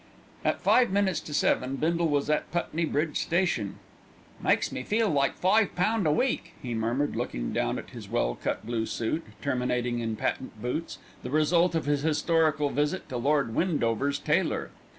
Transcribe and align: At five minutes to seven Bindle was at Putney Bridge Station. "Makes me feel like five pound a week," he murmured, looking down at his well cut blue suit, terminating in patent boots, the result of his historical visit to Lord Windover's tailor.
At 0.43 0.61
five 0.63 0.89
minutes 0.89 1.19
to 1.19 1.31
seven 1.31 1.75
Bindle 1.75 2.07
was 2.07 2.27
at 2.27 2.51
Putney 2.51 2.85
Bridge 2.85 3.17
Station. 3.19 3.75
"Makes 4.41 4.71
me 4.71 4.81
feel 4.81 5.07
like 5.09 5.35
five 5.35 5.75
pound 5.75 6.07
a 6.07 6.11
week," 6.11 6.55
he 6.59 6.73
murmured, 6.73 7.15
looking 7.15 7.53
down 7.53 7.77
at 7.77 7.91
his 7.91 8.09
well 8.09 8.33
cut 8.33 8.65
blue 8.65 8.87
suit, 8.87 9.21
terminating 9.43 9.99
in 9.99 10.15
patent 10.15 10.59
boots, 10.59 10.97
the 11.21 11.29
result 11.29 11.75
of 11.75 11.85
his 11.85 12.01
historical 12.01 12.71
visit 12.71 13.07
to 13.09 13.17
Lord 13.17 13.53
Windover's 13.53 14.17
tailor. 14.17 14.71